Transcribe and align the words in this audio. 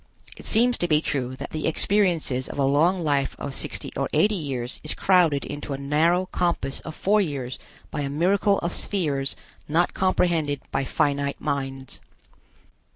It 0.35 0.47
seems 0.47 0.79
to 0.79 0.87
be 0.87 0.99
true 0.99 1.35
that 1.35 1.51
the 1.51 1.67
experiences 1.67 2.49
of 2.49 2.57
a 2.57 2.63
long 2.63 3.03
life 3.03 3.35
of 3.37 3.53
sixty 3.53 3.93
or 3.95 4.09
eighty 4.13 4.33
years 4.33 4.81
is 4.83 4.95
crowded 4.95 5.45
into 5.45 5.73
a 5.73 5.77
narrow 5.77 6.25
compass 6.25 6.79
of 6.79 6.95
four 6.95 7.21
years 7.21 7.59
by 7.91 8.01
a 8.01 8.09
miracle 8.09 8.57
of 8.63 8.73
spheres 8.73 9.35
not 9.67 9.93
comprehended 9.93 10.61
by 10.71 10.85
finite 10.85 11.39
minds. 11.39 11.99